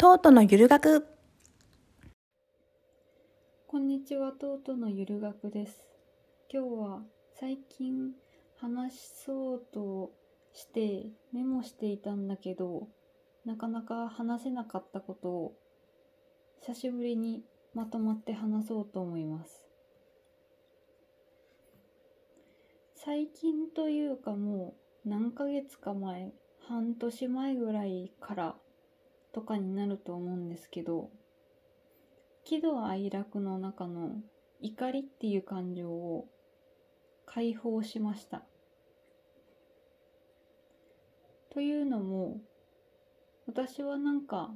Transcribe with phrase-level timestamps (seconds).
[0.00, 1.08] トートのゆる学
[3.66, 5.88] こんにちは、トートのゆる学です。
[6.48, 7.02] 今日は
[7.40, 8.12] 最近
[8.60, 10.12] 話そうと
[10.52, 12.86] してメモしていたんだけど、
[13.44, 15.54] なかなか話せなかったことを
[16.60, 17.42] 久しぶりに
[17.74, 19.66] まとまって話そうと思います。
[22.94, 26.30] 最近というかもう何ヶ月か前、
[26.68, 28.54] 半年前ぐらいから
[29.38, 31.10] とかになると思うんですけど、
[32.44, 34.16] 喜怒哀楽の中の
[34.60, 36.26] 怒りっていう感情を
[37.24, 38.42] 解放しました。
[41.50, 42.40] というのも、
[43.46, 44.50] 私はなんか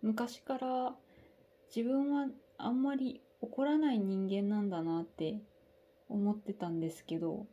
[0.00, 0.94] 昔から
[1.74, 2.28] 自分は
[2.58, 5.40] あんまり怒らない人間なんだなって
[6.08, 7.46] 思ってたんですけど、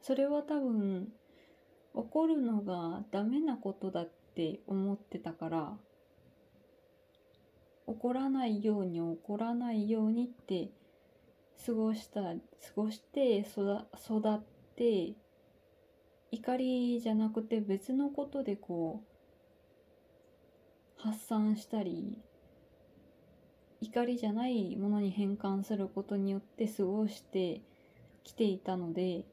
[0.00, 1.12] それは多分
[1.94, 5.76] 怒るのがダメなことだって思ってたから、
[7.86, 10.70] 怒らないように怒らないようにって
[11.66, 12.36] 過ごした過
[12.76, 14.40] ごして育育っ
[14.76, 15.12] て
[16.30, 19.02] 怒りじゃなくて別のことでこ
[20.98, 22.18] う発散したり
[23.80, 27.60] 怒りじゃないものに変換することによって過ごして
[28.22, 29.24] きていたので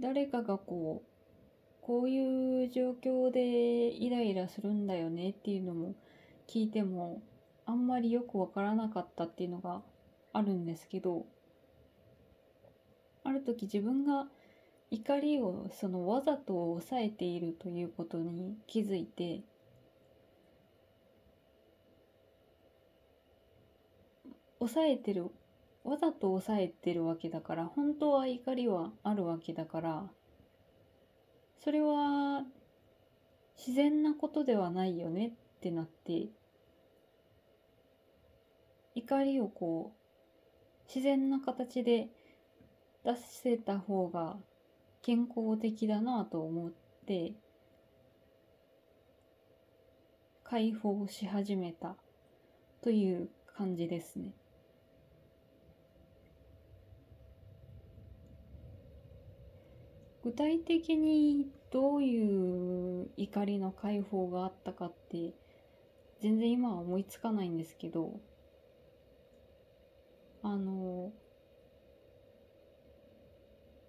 [0.00, 1.10] 誰かがこう
[1.82, 5.94] こういう状況でイライラするんだよねっていうのも
[6.48, 7.22] 聞いても
[7.66, 9.82] あんまりよくわからなかったっていうのが
[10.32, 11.26] あるんですけど
[13.24, 14.26] ある時自分が
[14.90, 19.42] 怒りをそのわざと抑えているということに気づいて
[24.58, 25.30] 抑えてる
[25.84, 30.04] わざと抑えてるわけだから本当は怒りはあるわけだから
[31.62, 32.44] それは
[33.56, 36.28] 自然なことではないよねってなって
[38.94, 40.00] 怒りをこう
[40.88, 42.08] 自然な形で
[43.04, 44.36] 出せた方が
[45.02, 46.72] 健康的だなと思っ
[47.06, 47.32] て
[50.44, 51.96] 解放し始めた
[52.82, 54.32] という感じですね。
[60.22, 65.32] 具体的にどういう怒りの解放があったかって
[66.20, 68.20] 全然今は思いつかないんですけど
[70.42, 71.12] あの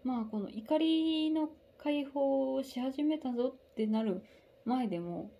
[0.04, 4.24] まあこの怒りの解放をし始めたぞってなる
[4.66, 5.32] 前でも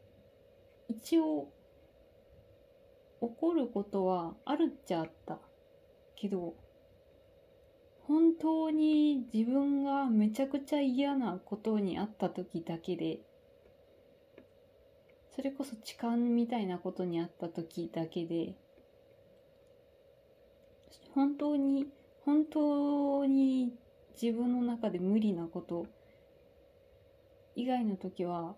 [0.90, 1.48] 一応
[3.22, 5.40] 怒ることはあるっちゃあった
[6.16, 6.56] けど
[8.12, 13.20] 本当に自分がめちゃくちゃ嫌なことにあった時だけで
[15.34, 18.56] それこそ痴漢みたいなことにあった時だけで
[21.16, 21.88] 本当に
[22.26, 23.72] 本当に
[24.22, 25.86] 自分の中で無理なこと
[27.56, 28.56] 以外の時は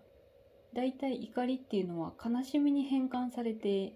[0.73, 3.93] だいたい怒りっていうのは悲しみに変換されて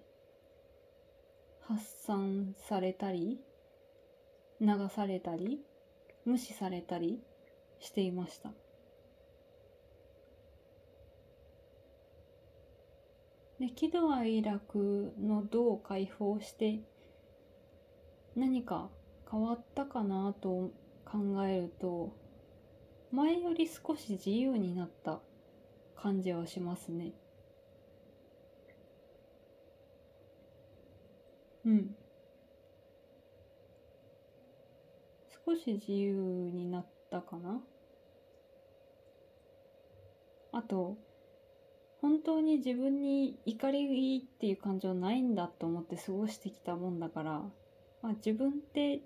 [1.61, 3.39] 発散されたり
[4.59, 5.59] 流されたり
[6.25, 7.19] 無視されたり
[7.79, 8.51] していました。
[13.59, 16.79] で喜怒哀楽の度を解放して
[18.35, 18.89] 何か
[19.29, 20.71] 変わったかなと
[21.05, 22.15] 考えると
[23.11, 25.21] 前より少し自由になった
[25.95, 27.13] 感じはしますね。
[31.65, 31.95] うん。
[35.47, 36.11] 少し自由
[36.51, 37.61] になったかな？
[40.51, 40.97] あと
[42.01, 47.31] 本当に自分に怒りっていう感情ないんだと思って過ごしてきたもんだから、
[48.01, 48.99] まあ、自分って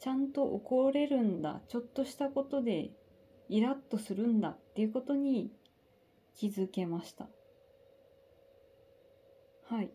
[0.00, 2.90] ちゃんと怒れるんだちょっとしたことで
[3.50, 5.50] イラッとするんだっていうことに
[6.34, 7.26] 気づけました。
[9.68, 9.90] はい。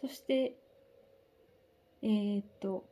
[0.00, 0.56] そして
[2.08, 2.86] えー、っと、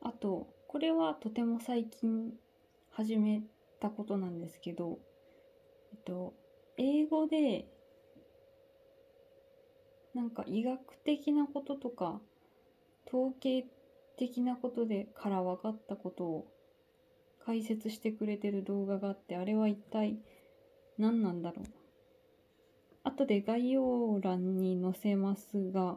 [0.00, 2.32] あと、これはとても最近
[2.92, 3.42] 始め
[3.80, 5.00] たことなんですけど、
[5.92, 6.32] えっと、
[6.76, 7.66] 英語で、
[10.14, 12.20] なんか医学的なこととか、
[13.08, 13.66] 統計
[14.16, 16.46] 的なことでから分かったことを
[17.44, 20.16] 解説してくれてる動画があって、あれは一体
[20.96, 21.64] 何なんだろう。
[23.02, 25.96] 後で概要欄に載せますが、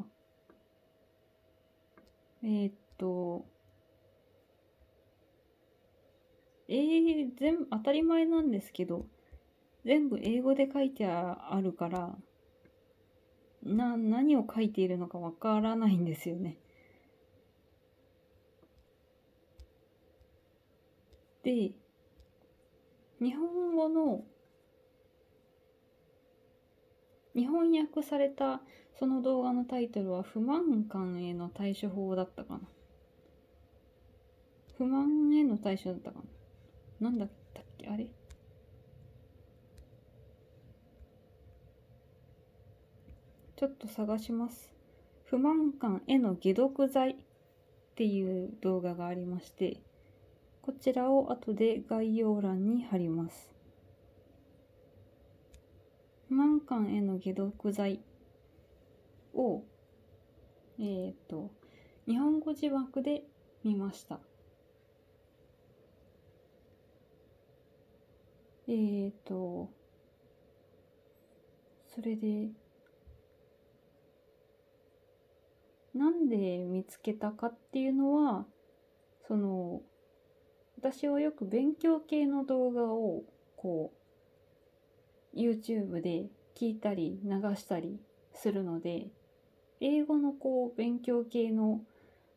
[2.45, 3.43] えー、っと、
[6.67, 9.07] えー、全当たり前なんですけど
[9.83, 12.15] 全部英語で書いてあるから
[13.63, 16.59] な何を書いているのかわからないんですよね。
[21.41, 21.71] で
[23.19, 24.23] 日本語の
[27.35, 28.61] 日本訳された
[28.97, 32.61] その動画のタイトルは不満感への対処法だったかな。
[34.77, 36.19] 不満への対処だったか
[36.99, 37.09] な。
[37.09, 38.07] なんだったっけあれ？
[43.57, 44.71] ちょっと探します。
[45.23, 47.15] 不満感への解毒剤っ
[47.95, 49.77] ていう動画がありまして
[50.61, 53.54] こちらを後で概要欄に貼ります。
[56.35, 58.01] 満感への解毒剤
[59.33, 59.63] を、
[60.77, 61.51] えっ、ー、と、
[62.07, 63.23] 日本語字幕で
[63.63, 64.19] 見ました。
[68.67, 69.71] えっ、ー、と、
[71.95, 72.49] それで、
[75.93, 78.45] なんで見つけたかっていうのは、
[79.27, 79.81] その、
[80.77, 83.23] 私はよく勉強系の動画を
[83.55, 84.04] こう
[85.35, 87.99] YouTube で聞いたり流したり
[88.33, 89.07] するので
[89.81, 91.81] 英語のこう勉強系の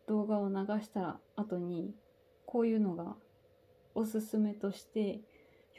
[0.07, 1.95] 動画を流した後に
[2.47, 3.15] こういうのが
[3.95, 5.21] おすすめとして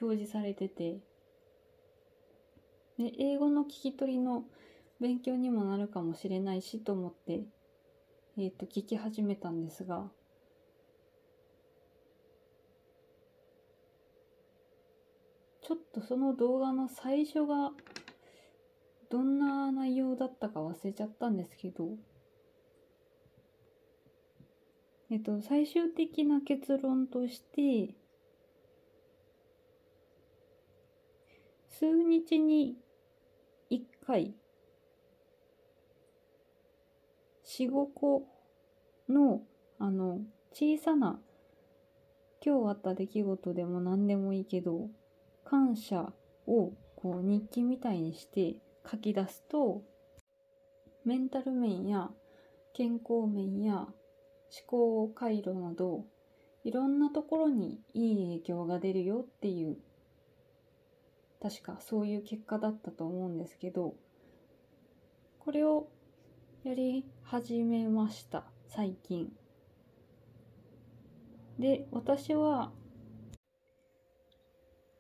[0.01, 0.99] 表示されてて
[2.97, 4.43] で英語の聞き取りの
[4.99, 7.41] 勉強にもなるかもしれないしと思って、
[8.37, 10.03] えー、と聞き始めたんですが
[15.69, 17.69] ちょっとその動画の最初が
[19.11, 21.89] どんな内容だったか忘れちゃったんですけど、
[25.11, 27.93] えっと、最終的な結論として、
[31.67, 32.75] 数日に
[33.69, 34.33] 1回、
[37.43, 38.27] 4、5個
[39.07, 39.43] の、
[39.77, 41.19] あの、小さな、
[42.43, 44.89] 今日あった出来事でも何でもいいけど、
[45.49, 46.13] 感謝
[46.45, 48.57] をこう日記みたいにして
[48.89, 49.81] 書き出すと
[51.05, 52.11] メンタル面や
[52.75, 53.89] 健康面や思
[54.67, 56.05] 考回路など
[56.63, 59.77] いろんなところにいい影響が出るよっていう
[61.41, 63.95] 確かそういう結果だったと思うんですけど
[65.39, 65.87] これを
[66.63, 69.31] やり始めました最近。
[71.57, 72.71] で私は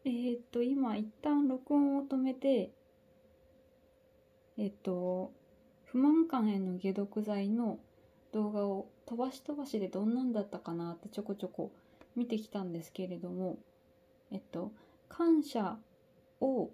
[0.09, 2.71] えー、っと、今一旦録音を止めて、
[4.57, 5.31] えっと、
[5.85, 7.77] 不満感への解毒剤の
[8.33, 11.71] 動画を飛ばし飛ばしでどんなんだったかなってちょこちょこ
[12.15, 13.59] 見てきたんですけれども、
[14.31, 14.71] えっと、
[15.09, 15.77] 感謝
[16.41, 16.71] を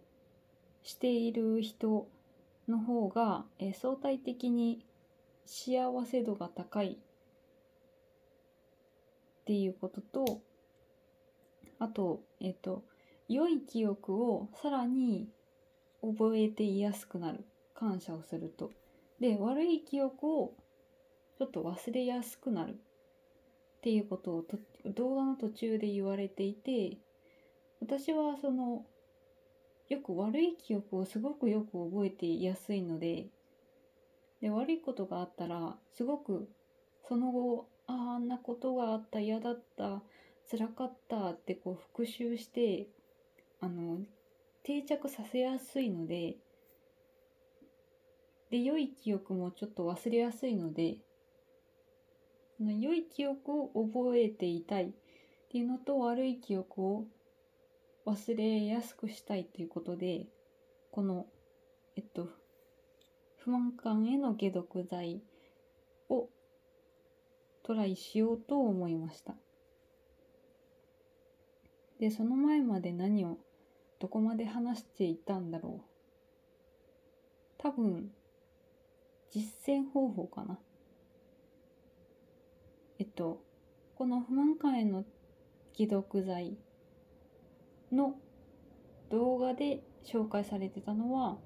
[0.84, 2.08] している人
[2.70, 4.86] の方が、え相対的に
[5.46, 6.96] 幸せ度が高いっ
[9.44, 10.42] ていうことと、
[11.80, 12.86] あと、えっと、
[13.28, 15.28] 良い記憶をさらに
[16.02, 17.46] 覚えていやすくなる。
[17.74, 18.72] 感謝をすると。
[19.20, 20.54] で悪い記憶を
[21.38, 22.74] ちょっと忘れやすくなる。
[22.74, 22.78] っ
[23.82, 24.46] ていうことを
[24.96, 26.98] 動画の途中で言われていて
[27.82, 28.84] 私はその
[29.90, 33.28] よく悪い記憶をすごくよく覚えていやすいので
[34.42, 36.50] で悪いことがあったらすごく
[37.08, 40.02] その後ああんなことがあった嫌だった
[40.50, 42.88] 辛かったってこう復習して
[43.62, 44.00] あの
[44.64, 46.38] 定着させやすいので
[48.50, 50.98] で良い記憶もちょっと忘れやすいので
[52.60, 54.88] 良い記憶を覚えていたいっ
[55.52, 57.06] ていうのと悪い記憶を
[58.06, 60.28] 忘れやすくしたいということで
[60.92, 61.26] この
[61.96, 62.30] えっと
[63.38, 65.22] 不満感への解毒剤
[66.10, 66.30] を
[67.64, 69.36] トライしようと思いました。
[72.00, 73.38] でその前まで何を
[74.00, 75.90] どこまで話していたんだろう。
[77.58, 78.12] 多分
[79.32, 80.60] 実践方法かな。
[83.00, 83.42] えっと
[83.96, 85.06] この不満感への
[85.78, 86.58] 解毒剤
[87.92, 88.16] の
[89.10, 91.38] 動画で紹介されてたのは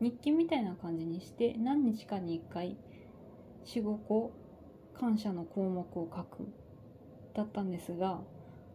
[0.00, 2.76] 日記みたいな感じにして何日かに1回
[3.66, 4.32] 45個
[4.98, 6.48] 感謝の項目を書く
[7.34, 8.20] だったんですが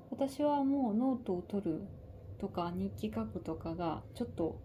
[0.09, 1.81] 私はもうノートを取る
[2.43, 4.59] とか日記書くとかがちょっと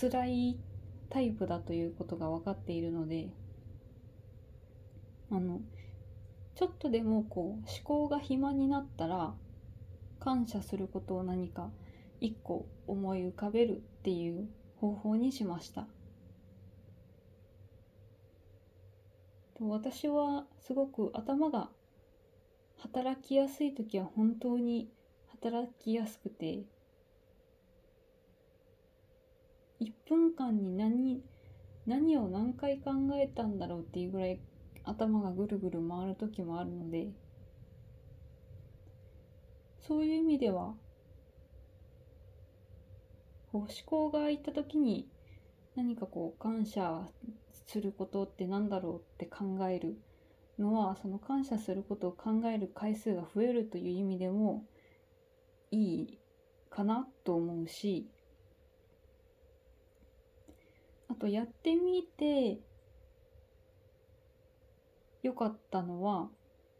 [0.00, 0.60] 辛い
[1.10, 3.30] タイプだということが分かっているので
[5.28, 5.60] あの
[6.54, 9.34] ちょっとでもこう思考が暇になったら
[10.20, 11.68] 感謝することを何か
[12.20, 15.88] 一個思い浮かべるっていう方法にしました。
[19.58, 21.70] 私はすごく頭が
[22.76, 24.88] 働きやすい時は本当に
[25.42, 26.66] 働きやすくて
[29.84, 31.22] 1分間に何
[31.86, 34.40] 何を何回考えたんだろうっていうぐらい
[34.84, 37.08] 頭がぐるぐる回る時もあるので
[39.86, 40.74] そういう意味では
[43.52, 45.06] 思考がいった時に
[45.76, 47.02] 何かこう感謝
[47.66, 49.98] することって何だろうって考える
[50.58, 54.64] のはその感謝することを考える回数が増えるという意味でも
[55.70, 56.18] いい
[56.70, 58.08] かなと思うし
[61.14, 62.58] あとやってみて
[65.22, 66.28] よかったのは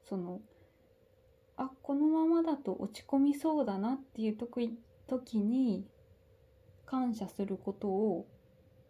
[0.08, 0.40] その
[1.56, 4.76] あこのままだと落ち込みそうだなっていう時
[5.06, 5.86] 時に
[6.84, 8.26] 感謝することを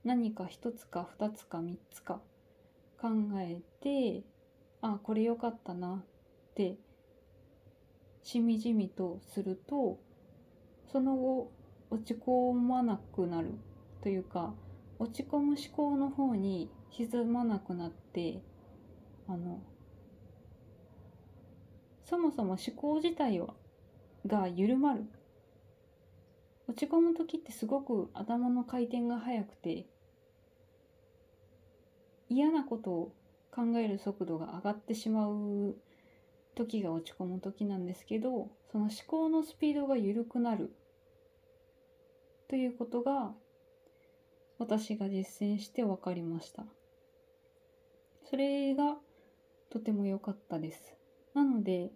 [0.02, 2.22] 何か一つか二つか三つか
[2.98, 4.24] 考えて
[4.80, 6.76] あこれ良かったなって
[8.22, 9.98] しみじみとすると
[10.90, 11.52] その後
[11.90, 13.50] 落ち込まなくなる
[14.02, 14.54] というか
[15.04, 18.40] 落ち込む思考の方に沈まなくなって
[19.28, 19.60] あの
[22.06, 23.52] そもそも思考自体は
[24.26, 25.04] が緩まる。
[26.66, 29.86] 落ち込む時ってすごく頭の回転が速くて
[32.30, 33.14] 嫌なことを
[33.54, 35.76] 考える速度が上がってしまう
[36.54, 40.74] 時が落ち込む時なんですけどその思考のスピードが緩くなる
[42.48, 43.34] ということが
[44.64, 46.64] 私が実践して分かりました。
[48.30, 48.96] それが
[49.68, 50.96] とても良かったです。
[51.34, 51.90] なので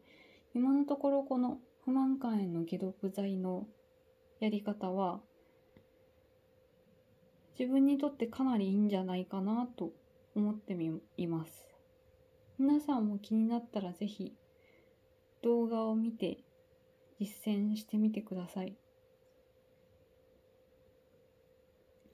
[0.55, 3.67] 今のところこの不満感への解毒剤の
[4.39, 5.21] やり方は
[7.59, 9.91] 自分にとってかなりいいんじゃないかなと
[10.35, 11.71] 思ってみいます。
[12.59, 14.35] 皆さんも気になったらぜひ
[15.43, 16.37] 動画を見て
[17.19, 18.77] 実践してみてください。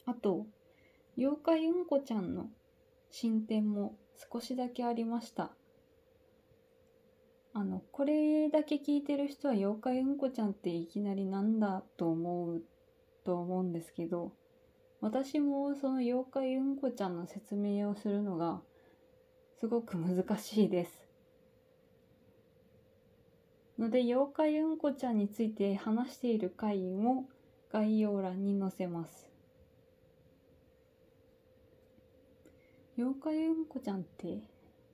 [0.06, 0.46] あと
[1.16, 2.48] 妖怪うんこちゃんの
[3.10, 3.96] 進展も
[4.32, 5.50] 少しだけありました
[7.52, 12.62] あのこれだけ聞いてる人は妖怪うんこちゃんっていきなりなんだと思う
[13.24, 14.32] と思うんですけど
[15.00, 18.60] 私もその妖怪うんこちゃんの説明をするのが
[19.60, 21.04] すごく難しいです。
[23.78, 27.28] ので妖怪うんこちゃんについて話している回も
[27.70, 29.33] 概要欄に載せます。
[32.96, 34.38] 妖怪うんこちゃんって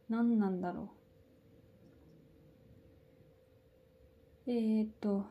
[0.09, 0.91] 何なんだろ
[4.47, 4.51] う？
[4.51, 5.27] えー、っと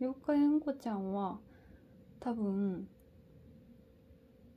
[0.00, 1.38] 妖怪うんこちゃんは
[2.20, 2.88] 多分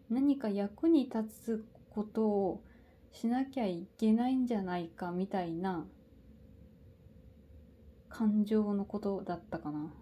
[0.10, 2.64] 何か役に立つことを
[3.12, 5.86] しなきゃいけないんじゃないかみたいな
[8.10, 9.94] 感情のことだったかな。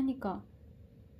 [0.00, 0.40] 何か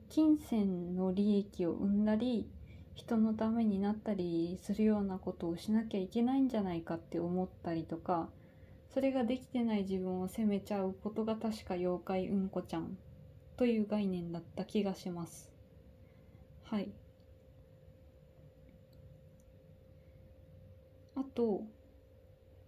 [0.08, 2.48] 金銭の利益を生んだり
[2.94, 8.30] 人のためになったりするようなことをしなきゃいけないんじゃないかって思ったりとか
[8.88, 12.96] それができてない自分を責めちゃうことが確か妖怪うんこちゃん
[13.58, 15.52] という概念だった気がします。
[16.64, 16.90] はい。
[21.16, 21.64] あと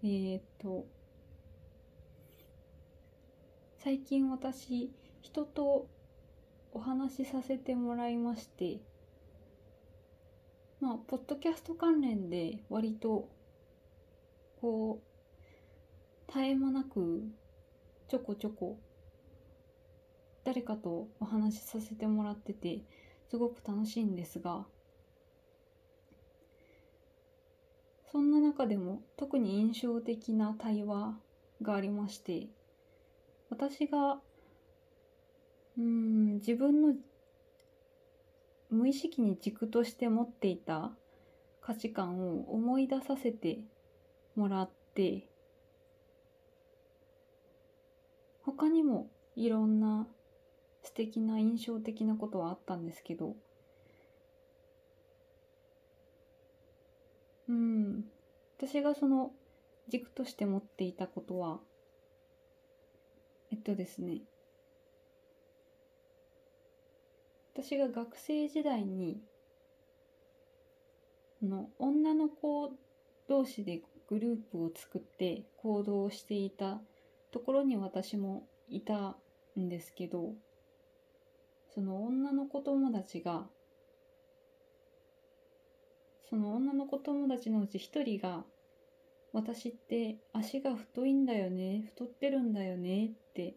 [0.02, 0.84] えー、っと
[3.78, 4.92] 最近私
[5.22, 5.88] 人と
[6.72, 8.80] お話しさせてもらいまして
[10.80, 13.28] まあポッドキャスト関連で割と
[14.60, 17.22] こう絶え間なく
[18.08, 18.78] ちょこちょこ
[20.44, 22.80] 誰かとお話しさせてもらってて
[23.30, 24.66] すごく楽しいんですが
[28.10, 31.14] そんな中でも特に印象的な対話
[31.62, 32.48] がありまして
[33.48, 34.20] 私が
[35.78, 36.94] うん自分の
[38.70, 40.92] 無意識に軸として持っていた
[41.60, 43.60] 価値観を思い出させて
[44.34, 45.28] もらって
[48.44, 50.06] 他にもいろんな
[50.82, 53.36] 素敵な印象的なことはあったんですけど
[57.48, 58.04] うん
[58.58, 59.32] 私がその
[59.88, 61.60] 軸として持っていたことは
[63.50, 64.22] えっとですね
[67.54, 69.20] 私が学生時代に
[71.42, 72.72] の女の子
[73.28, 76.80] 同士でグループを作って行動していた
[77.30, 79.16] ところに私もいた
[79.58, 80.32] んですけど
[81.74, 83.46] その女の子友達が
[86.28, 88.44] その女の子友達のうち一人が
[89.32, 93.56] 私って足が太いんだよね太ってるんだよねって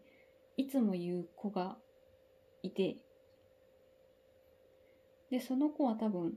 [0.57, 1.77] いつも言う子が
[2.61, 2.97] いて
[5.31, 6.33] でその子は多分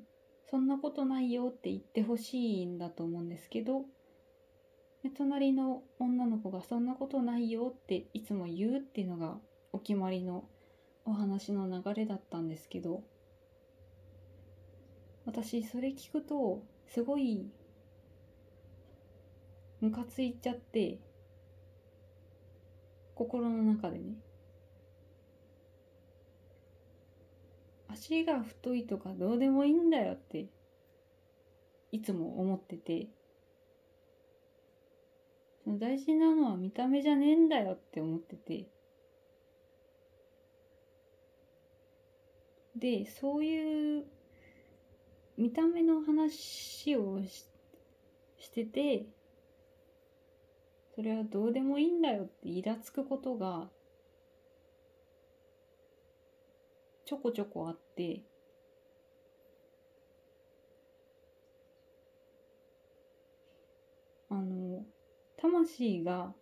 [0.51, 3.83] そんなことないよって言ってほしいんだと思うんですけど
[5.03, 9.39] で隣の女の子がそんなことないよっていつも言うっていうのが
[9.73, 10.45] お決まりの
[11.05, 13.03] お話の流れだったんですけど
[15.27, 17.47] 私それ聞くとすごい
[19.81, 20.99] ムカついちゃって
[23.15, 24.15] 心の中でね
[27.89, 30.47] 足が太いとかどうでもいいんだよって
[31.91, 33.09] いつも思ってて。
[35.77, 38.67] 大事なのは見た目じゃねえんだよって思ってて。
[42.75, 44.07] でそういう
[45.37, 47.21] 見た目の話を
[48.39, 49.07] してて
[50.95, 53.69] それはどうでもいいんだよってイラつくことが
[57.09, 58.21] ちょこちょこあって
[64.29, 64.85] あの
[65.41, 66.35] 魂が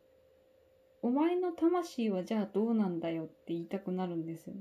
[1.03, 4.55] お前の魂はじゃあどうなんだよって言いたくなるんですよ。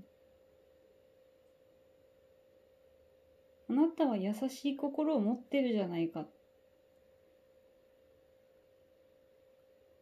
[3.68, 6.28] あなたは優しい心を持ってるじゃないか。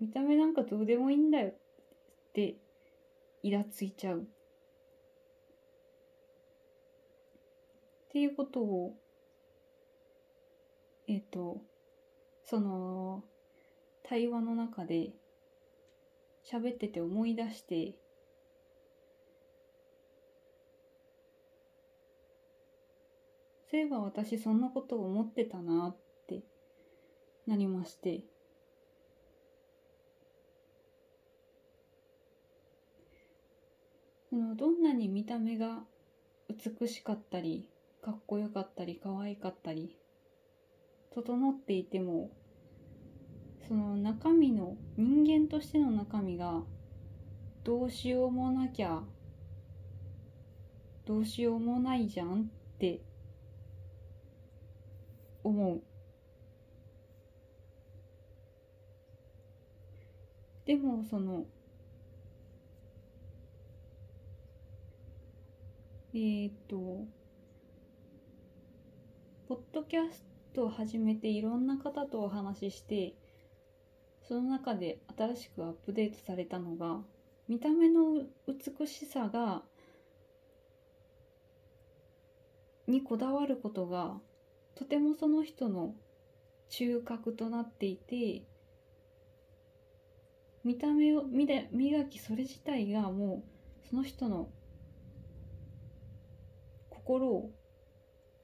[0.01, 1.53] 見た目なんかどうでもいいんだよっ
[2.33, 2.55] て
[3.41, 4.27] イラついちゃう。
[8.13, 8.93] っていうことを、
[11.07, 11.57] えっ、と、
[12.43, 13.23] その、
[14.03, 15.13] 対話の中で
[16.45, 17.95] 喋ってて思い出して
[23.71, 26.43] そういえば私そんなことを思ってたなって
[27.47, 28.25] なりまして。
[34.55, 35.83] どんなに見た目が
[36.49, 37.69] 美しかったり
[38.03, 39.95] かっこよかったり可愛かったり
[41.15, 42.31] 整っていても
[43.65, 46.63] その中身の人間としての中身が
[47.63, 48.99] どうしようもなきゃ
[51.05, 52.99] どうしようもないじゃんって
[55.43, 55.81] 思う。
[60.65, 61.45] でもその
[66.13, 67.05] えー、っと
[69.53, 73.13] ポッドキャストを始めていろんな方とお話しして
[74.27, 77.01] その中で新しくアップデートされたのが
[77.47, 79.61] 見た目の美しさが
[82.87, 84.15] にこだわることが
[84.73, 85.93] とてもその人の
[86.69, 88.41] 中核となっていて
[90.63, 93.43] 見た目を磨きそれ自体がも
[93.85, 94.49] うその人の
[96.89, 97.51] 心を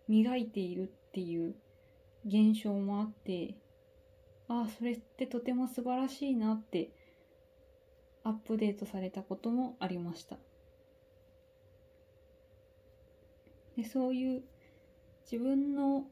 [0.07, 1.55] 磨いているっていう
[2.25, 3.55] 現象もあって
[4.47, 6.91] ああそれってとても素晴らしいなって
[8.23, 10.37] アップデートされたこともありました。
[13.77, 14.43] でそういう
[15.31, 16.05] 自分の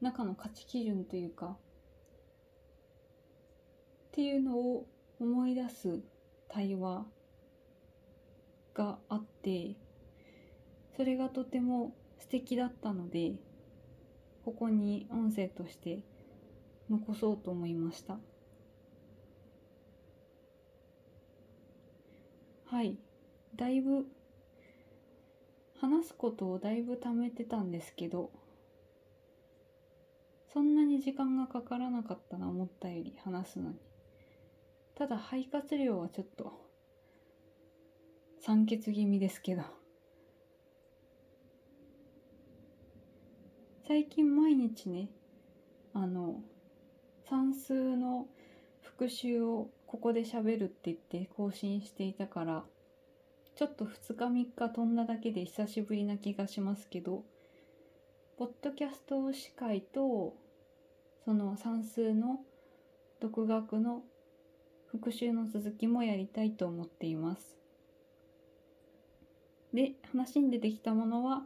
[0.00, 1.56] 中の価値基準というかっ
[4.10, 4.86] ていうのを
[5.20, 6.00] 思い出す
[6.48, 7.06] 対話
[8.74, 9.76] があって
[10.96, 13.34] それがとても素敵だったので
[14.44, 16.02] ここに音声として
[16.90, 18.18] 残そうと思いました。
[22.66, 22.96] はい。
[23.54, 24.06] だいぶ
[25.78, 28.30] 話すことをだいぶ貯めてたんですけど
[30.52, 33.76] そんなに時間がかからなかったな思ったより話すのに。
[34.94, 36.52] ただ肺活量はちょっと
[38.40, 39.81] 酸欠気味ですけど。
[43.86, 45.08] 最近毎日ね
[45.92, 46.40] あの
[47.28, 48.26] 算数の
[48.80, 52.64] 復習をここで喋るって言って更新していたから
[53.56, 57.24] ちょっと2日3日飛んだだけで久しぶりな気がしますけど
[58.38, 60.34] ポッドキャスト司会と
[61.24, 62.40] その算数の
[63.20, 64.02] 独学の
[64.86, 67.56] 復習の続きもやりたいと思っています。
[69.72, 71.44] で、話に出てきたものは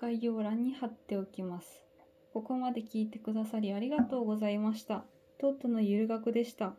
[0.00, 1.84] 概要欄に貼っておきます。
[2.32, 5.04] ここまで聞いてくださりありがとうございました。
[5.40, 6.74] トットのゆる学でした。